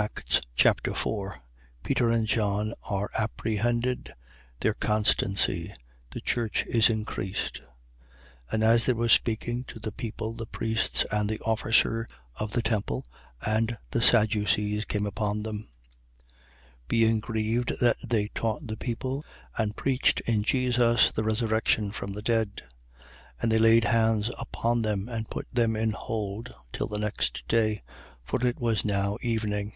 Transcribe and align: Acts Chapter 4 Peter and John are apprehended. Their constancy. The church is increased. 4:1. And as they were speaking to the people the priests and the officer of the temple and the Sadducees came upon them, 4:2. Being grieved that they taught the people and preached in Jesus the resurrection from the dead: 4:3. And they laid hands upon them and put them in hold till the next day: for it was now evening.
Acts 0.00 0.40
Chapter 0.54 0.94
4 0.94 1.40
Peter 1.82 2.08
and 2.12 2.24
John 2.28 2.72
are 2.88 3.10
apprehended. 3.18 4.14
Their 4.60 4.74
constancy. 4.74 5.74
The 6.12 6.20
church 6.20 6.64
is 6.68 6.88
increased. 6.88 7.62
4:1. 8.52 8.52
And 8.52 8.62
as 8.62 8.86
they 8.86 8.92
were 8.92 9.08
speaking 9.08 9.64
to 9.64 9.80
the 9.80 9.90
people 9.90 10.34
the 10.34 10.46
priests 10.46 11.04
and 11.10 11.28
the 11.28 11.40
officer 11.40 12.06
of 12.36 12.52
the 12.52 12.62
temple 12.62 13.06
and 13.44 13.76
the 13.90 14.00
Sadducees 14.00 14.84
came 14.84 15.04
upon 15.04 15.42
them, 15.42 15.68
4:2. 16.26 16.28
Being 16.86 17.18
grieved 17.18 17.72
that 17.80 17.96
they 18.06 18.28
taught 18.28 18.68
the 18.68 18.76
people 18.76 19.24
and 19.56 19.74
preached 19.74 20.20
in 20.20 20.44
Jesus 20.44 21.10
the 21.10 21.24
resurrection 21.24 21.90
from 21.90 22.12
the 22.12 22.22
dead: 22.22 22.62
4:3. 22.98 23.02
And 23.42 23.50
they 23.50 23.58
laid 23.58 23.82
hands 23.82 24.30
upon 24.38 24.82
them 24.82 25.08
and 25.08 25.28
put 25.28 25.48
them 25.52 25.74
in 25.74 25.90
hold 25.90 26.54
till 26.72 26.86
the 26.86 27.00
next 27.00 27.42
day: 27.48 27.82
for 28.22 28.46
it 28.46 28.60
was 28.60 28.84
now 28.84 29.18
evening. 29.22 29.72